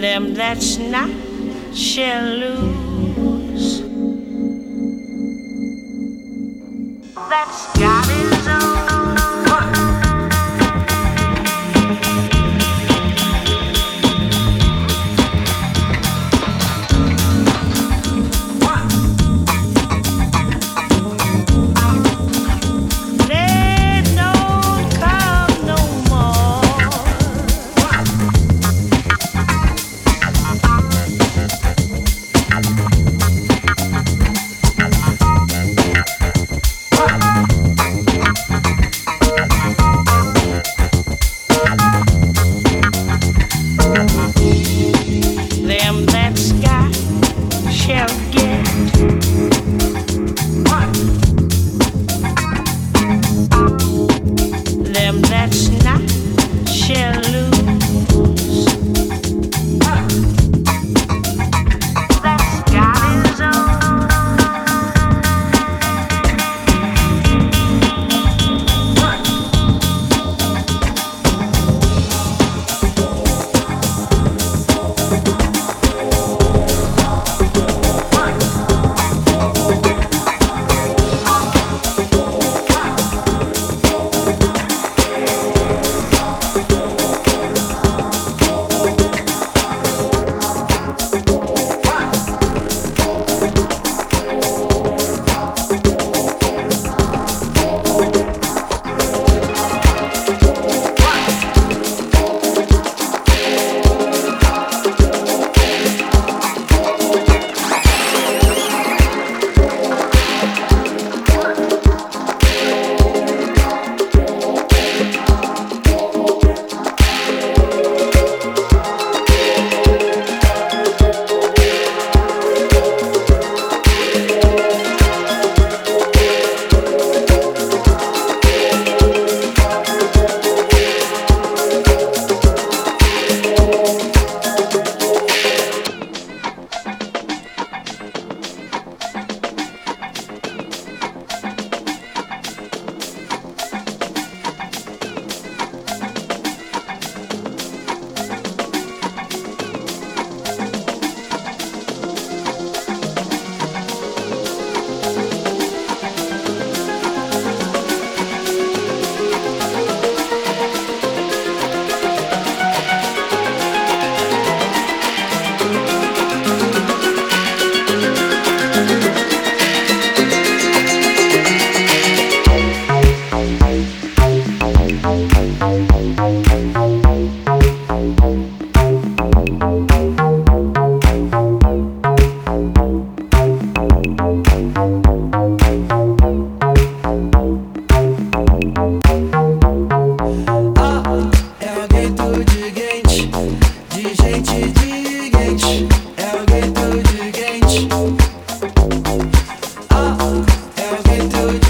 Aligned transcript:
Them 0.00 0.32
that's 0.32 0.78
not 0.78 1.10
shall 1.74 2.24
lose. 2.24 3.82
That's 7.28 7.78
got 7.78 8.06
his 8.06 8.29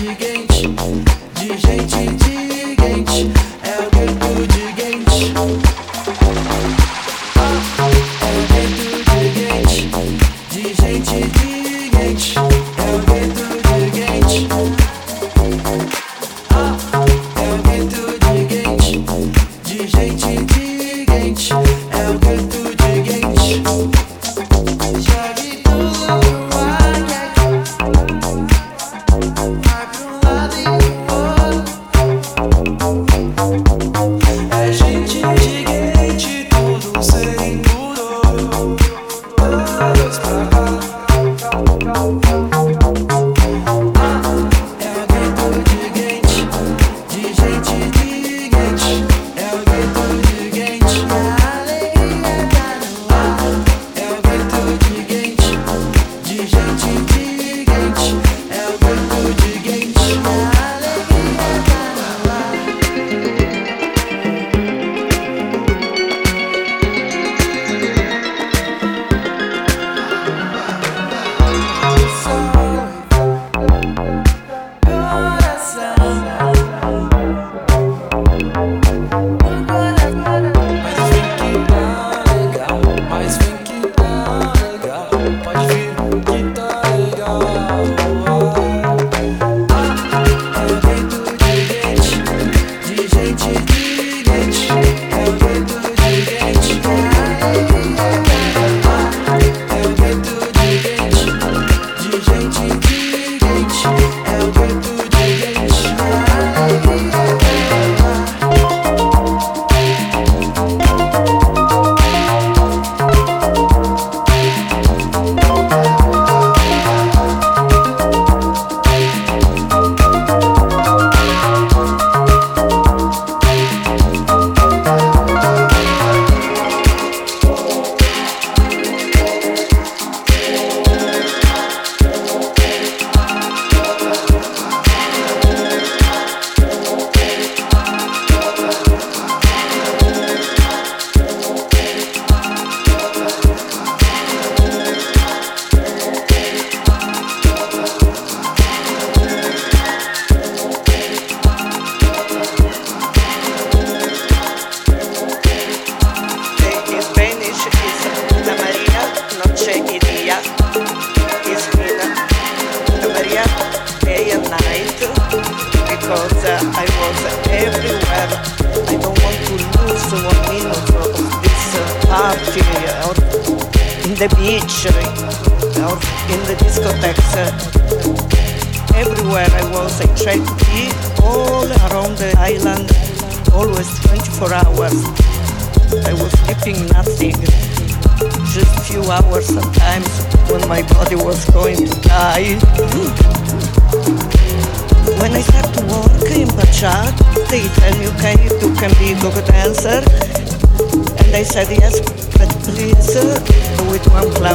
you 0.00 0.14
get 0.14 0.29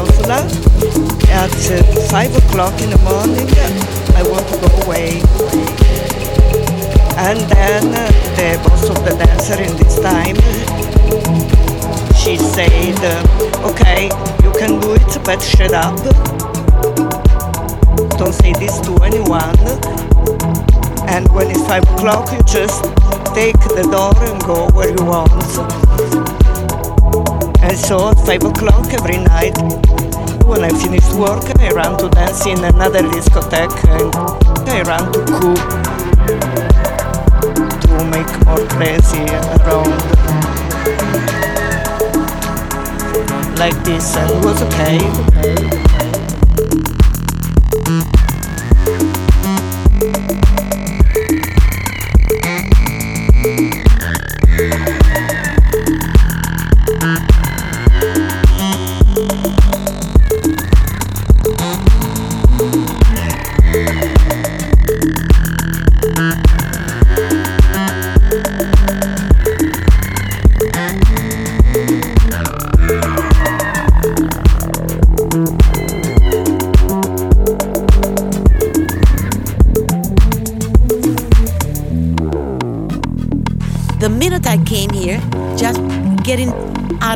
clausula, 0.06 0.46
at 1.30 1.52
uh, 1.72 2.10
5 2.10 2.36
o'clock 2.38 2.80
in 2.82 2.90
the 2.90 2.98
morning, 3.00 3.48
I 4.16 4.24
want 4.30 4.48
to 4.50 4.58
go 4.62 4.70
away. 4.86 5.22
And 7.18 7.40
then 7.50 7.94
uh, 7.94 8.12
the 8.36 8.60
boss 8.64 8.90
of 8.90 9.04
the 9.04 9.16
dancer 9.18 9.62
in 9.62 9.76
this 9.78 10.00
time, 10.00 10.36
she 12.16 12.38
said, 12.38 12.96
uh, 13.02 13.72
okay, 13.72 14.06
you 14.44 14.52
can 14.54 14.80
do 14.80 14.94
it, 14.94 15.24
but 15.24 15.42
shut 15.42 15.74
up. 15.74 15.96
Don't 18.18 18.34
say 18.34 18.54
this 18.54 18.80
to 18.82 18.96
anyone. 19.04 19.58
And 21.08 21.28
when 21.34 21.50
it's 21.50 21.66
five 21.68 21.84
o'clock, 21.84 22.32
you 22.32 22.42
just 22.44 22.84
take 23.34 23.58
the 23.76 23.88
door 23.92 24.14
and 24.24 24.42
go 24.44 24.70
where 24.72 24.90
you 24.90 25.06
want. 25.06 26.35
And 27.76 27.84
so 27.84 28.08
at 28.08 28.16
five 28.26 28.42
o'clock 28.42 28.94
every 28.94 29.18
night, 29.18 29.58
when 30.46 30.64
I 30.64 30.70
finish 30.70 31.04
work, 31.16 31.44
I 31.60 31.72
run 31.72 31.98
to 31.98 32.08
dance 32.08 32.46
in 32.46 32.64
another 32.64 33.02
discotheque 33.02 33.84
and 33.90 34.16
I 34.70 34.82
run 34.84 35.12
to 35.12 35.20
cook 35.26 35.60
to 37.82 38.06
make 38.06 38.32
more 38.46 38.66
crazy 38.70 39.26
around 39.60 39.92
like 43.60 43.76
this 43.84 44.16
and 44.16 44.32
it 44.32 44.46
was 44.46 44.62
okay. 44.62 45.95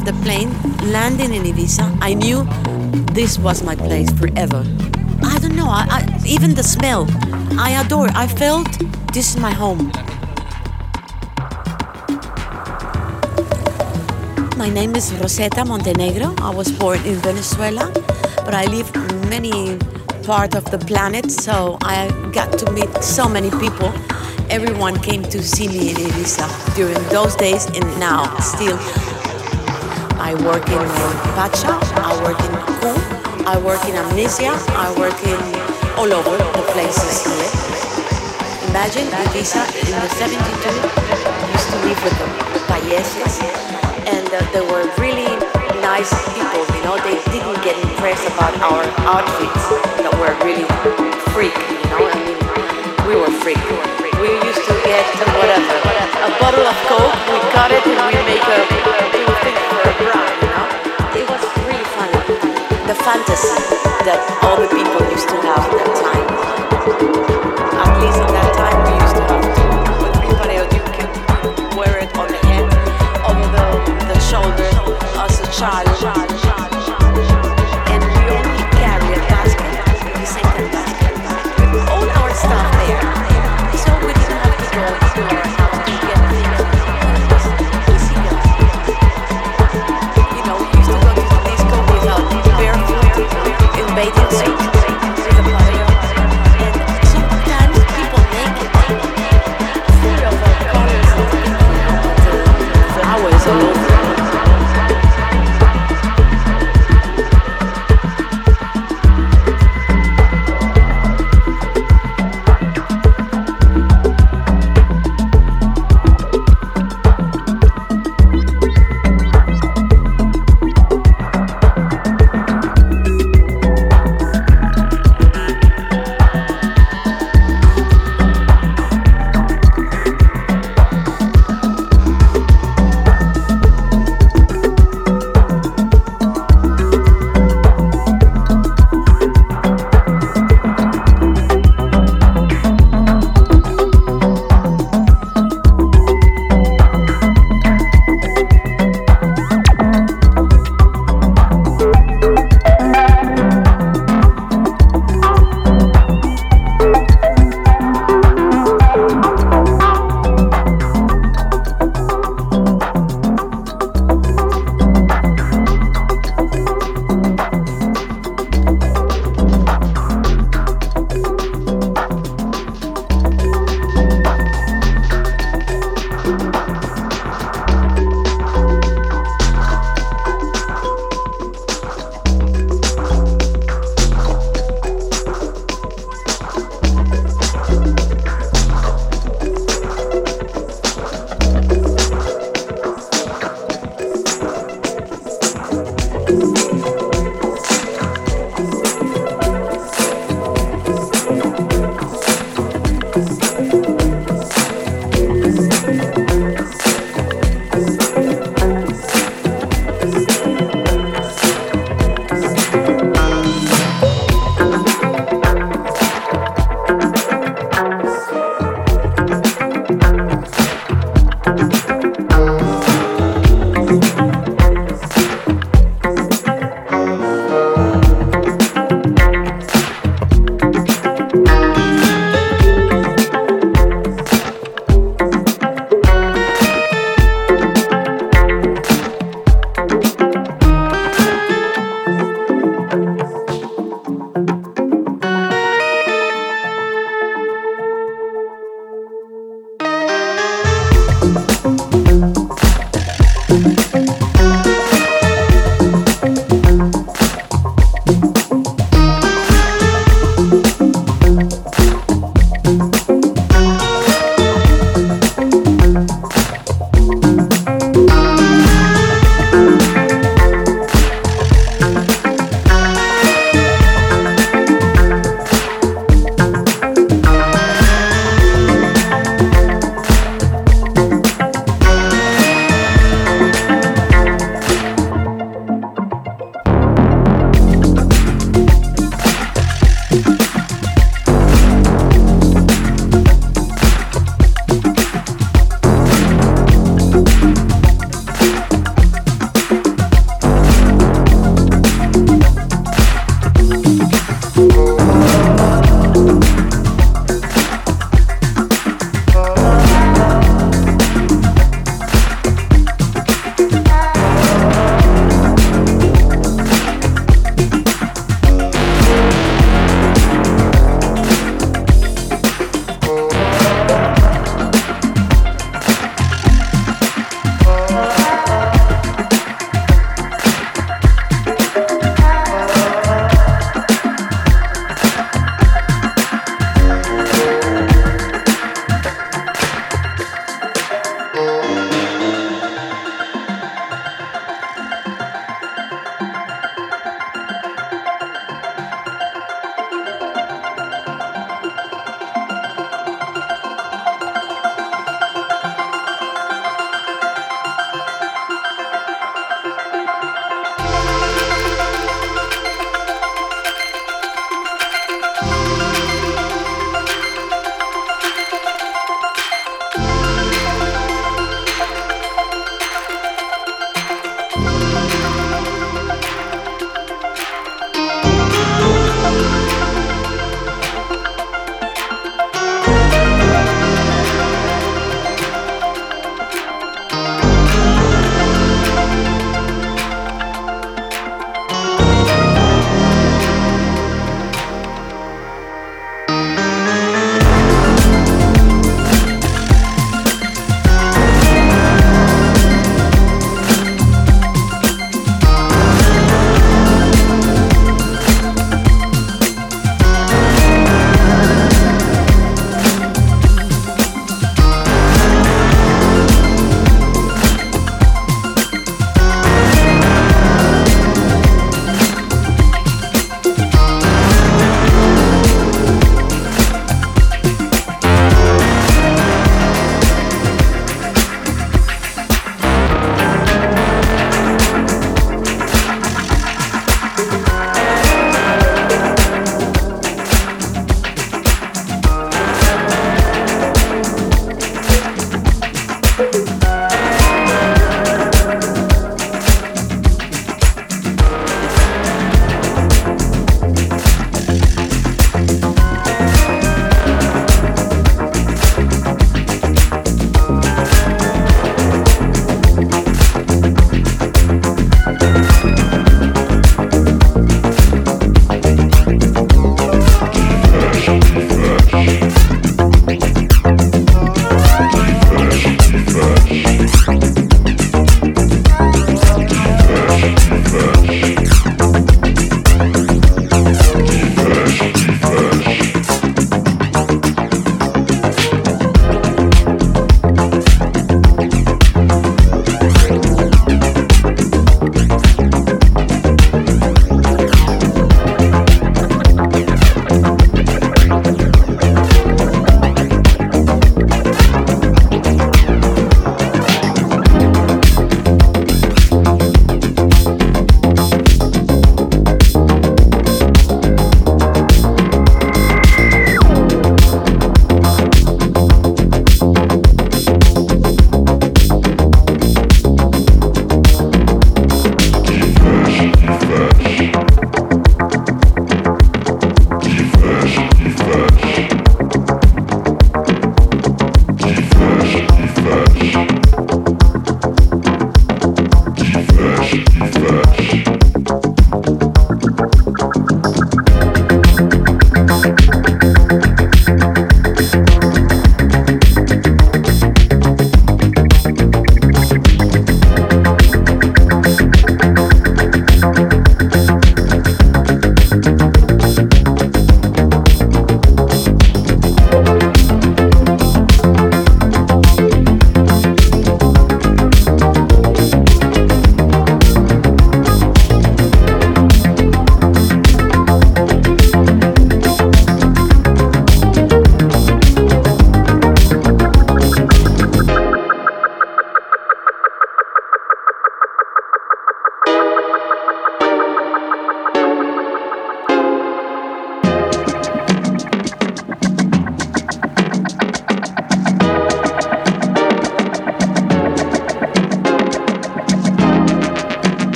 Of 0.00 0.06
the 0.06 0.22
plane, 0.22 0.50
landing 0.92 1.34
in 1.34 1.42
Ibiza, 1.42 1.98
I 2.00 2.14
knew 2.14 2.44
this 3.12 3.38
was 3.38 3.62
my 3.62 3.74
place 3.74 4.10
forever. 4.12 4.64
I 5.22 5.38
don't 5.38 5.56
know, 5.56 5.68
I, 5.68 5.86
I, 5.90 6.22
even 6.26 6.54
the 6.54 6.62
smell, 6.62 7.06
I 7.58 7.70
adore. 7.84 8.08
I 8.14 8.26
felt 8.26 8.68
this 9.12 9.34
is 9.34 9.36
my 9.36 9.52
home. 9.52 9.90
My 14.56 14.68
name 14.68 14.94
is 14.96 15.12
Rosetta 15.14 15.64
Montenegro. 15.64 16.34
I 16.38 16.50
was 16.54 16.70
born 16.72 16.98
in 17.04 17.16
Venezuela, 17.16 17.90
but 18.44 18.54
I 18.54 18.64
lived 18.66 18.94
many 19.28 19.78
part 20.22 20.54
of 20.54 20.64
the 20.70 20.78
planet, 20.78 21.30
so 21.30 21.78
I 21.82 22.08
got 22.32 22.58
to 22.58 22.70
meet 22.72 22.90
so 23.02 23.28
many 23.28 23.50
people. 23.50 23.92
Everyone 24.48 24.98
came 24.98 25.22
to 25.24 25.42
see 25.42 25.68
me 25.68 25.90
in 25.90 25.96
Ibiza 25.96 26.74
during 26.74 27.02
those 27.08 27.36
days 27.36 27.66
and 27.66 27.84
now 28.00 28.38
still. 28.38 28.78
I 30.20 30.34
work 30.44 30.68
in 30.68 30.84
Pacha, 31.32 31.80
I 31.96 32.12
work 32.20 32.36
in 32.44 32.52
Ku, 32.76 32.92
I 33.48 33.56
work 33.64 33.80
in 33.88 33.96
Amnesia, 33.96 34.52
I 34.76 34.92
work 35.00 35.16
in 35.24 35.40
all 35.96 36.12
over 36.12 36.36
the 36.36 36.64
places 36.76 37.24
here. 37.24 37.48
Imagine 38.68 39.08
Ibiza 39.16 39.64
in 39.80 39.88
the 39.88 40.08
72 40.20 40.36
used 40.36 41.68
to 41.72 41.76
live 41.88 42.00
with 42.04 42.16
the 42.20 42.28
payeses 42.68 43.40
and 44.12 44.28
uh, 44.28 44.44
they 44.52 44.60
were 44.60 44.84
really 45.00 45.24
nice 45.80 46.12
people, 46.36 46.68
you 46.76 46.84
know, 46.84 47.00
they 47.00 47.16
didn't 47.32 47.56
get 47.64 47.80
impressed 47.80 48.28
about 48.28 48.52
our 48.60 48.84
outfits 49.08 49.64
that 50.04 50.12
were 50.20 50.36
really 50.44 50.68
freak, 51.32 51.56
you 51.56 51.80
know, 51.96 52.04
I 52.04 52.16
mean, 52.28 52.38
we 53.08 53.16
were 53.16 53.32
freak. 53.40 53.60
We 54.20 54.36
used 54.36 54.68
to 54.68 54.74
get 54.84 55.00
whatever, 55.32 55.80
a 55.80 56.30
bottle 56.36 56.68
of 56.68 56.76
Coke, 56.92 57.16
we 57.32 57.40
cut 57.56 57.72
it 57.72 57.80
and 57.88 58.04
we 58.04 58.20
make 58.28 58.44
a 58.44 59.39
The 62.90 62.96
fantasy 62.96 63.46
that 64.02 64.18
all 64.42 64.58
the 64.58 64.66
people 64.66 64.98
used 65.14 65.28
to 65.28 65.36
have 65.46 65.62
at 65.62 65.78
that 65.78 65.94
time. 66.02 66.26
At 67.78 68.00
least 68.02 68.18
at 68.18 68.32
that 68.34 68.50
time 68.58 68.78
we 68.82 68.98
used 68.98 69.14
to 69.14 69.22
have 69.30 69.46
with 70.02 70.16
everybody 70.18 70.58
you 70.74 70.82
could 70.98 71.78
wear 71.78 72.02
it 72.02 72.10
on 72.18 72.26
the 72.26 72.42
head, 72.50 72.66
over 73.30 73.46
the, 73.54 74.12
the 74.12 74.18
shoulder 74.18 74.66
as 75.22 75.38
a 75.38 75.46
child. 75.52 76.29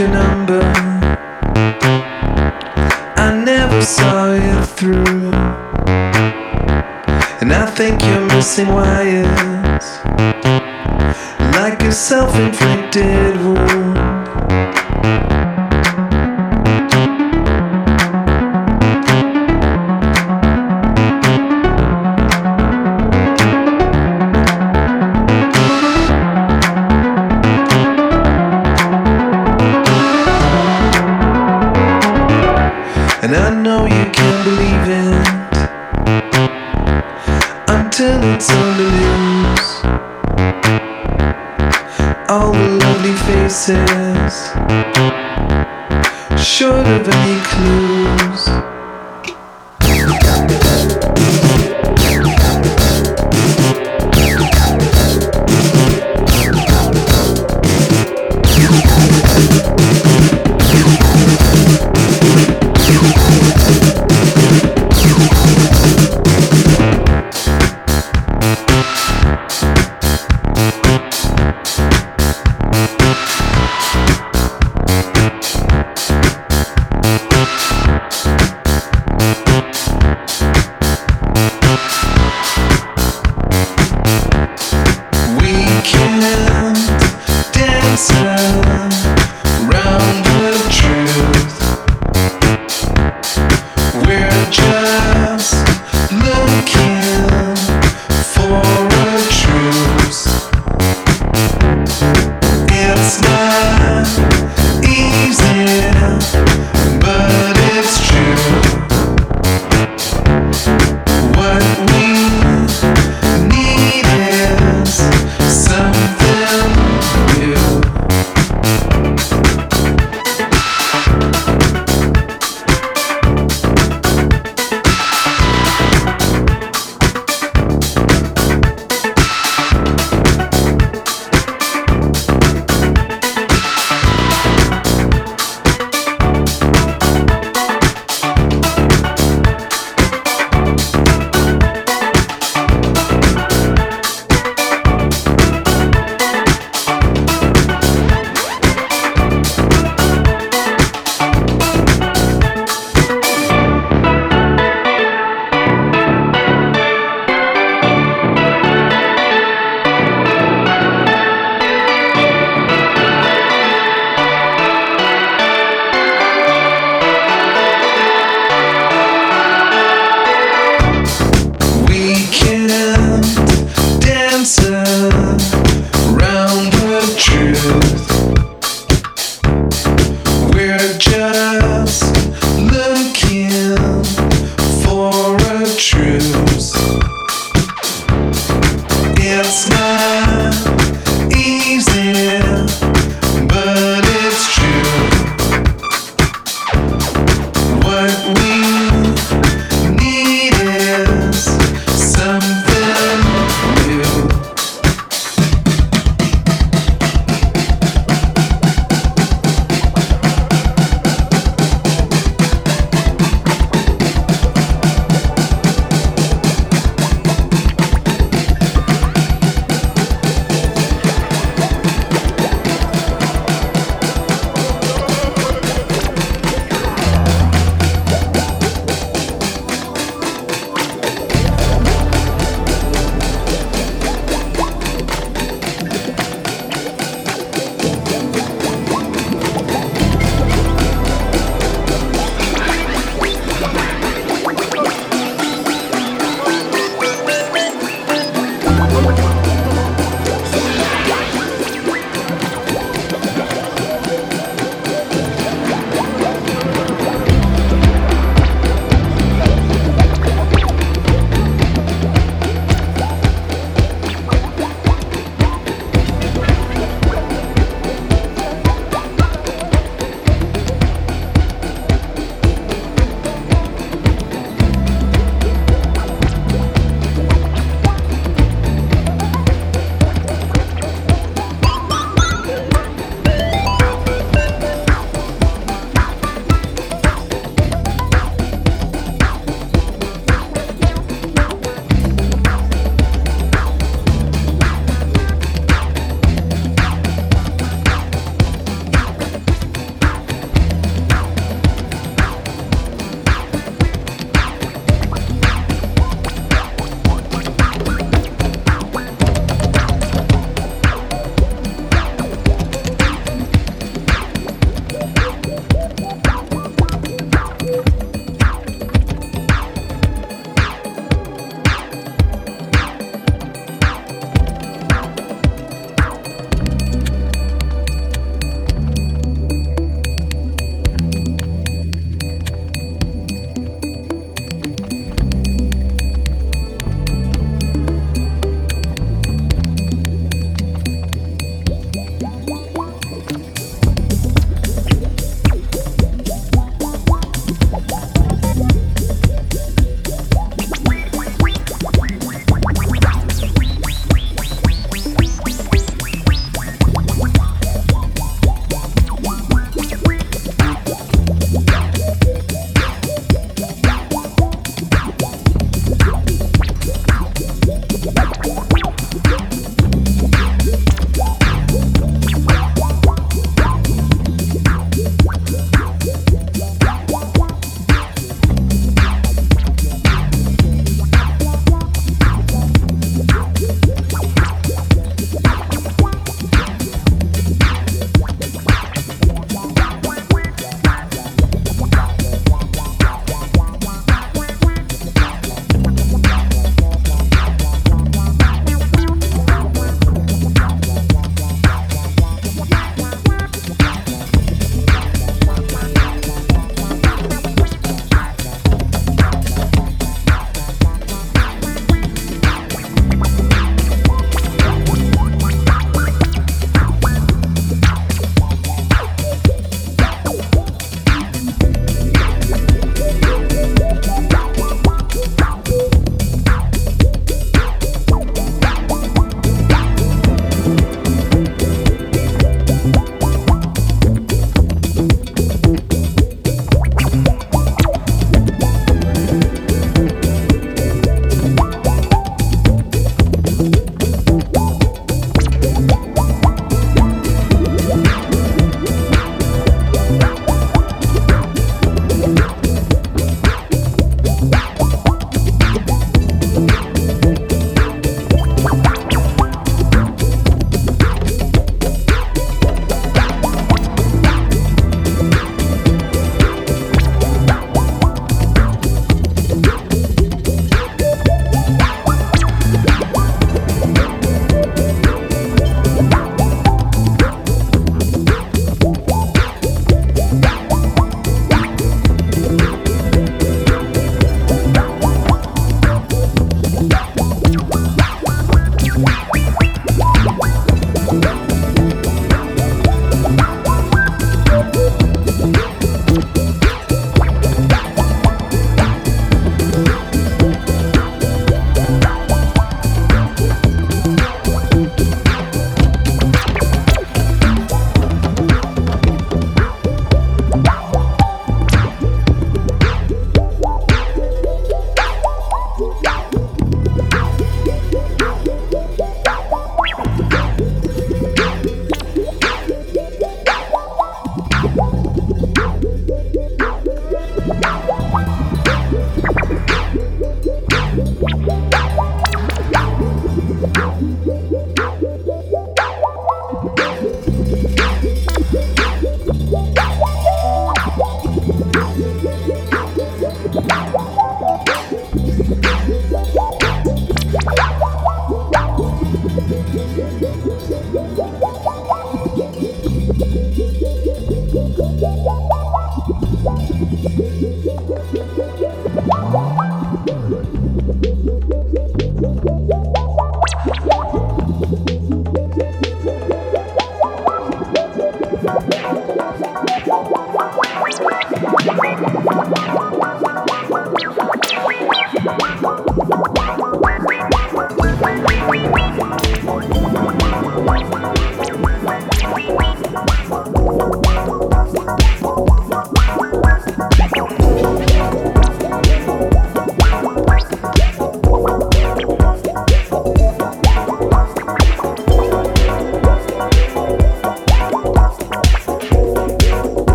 your 0.00 0.08
number. 0.08 0.62
I 3.16 3.42
never 3.44 3.82
saw 3.82 4.32
you 4.32 4.64
through, 4.64 5.30
and 7.42 7.52
I 7.52 7.66
think 7.66 8.02
you're 8.02 8.26
missing 8.28 8.68
why. 8.68 9.19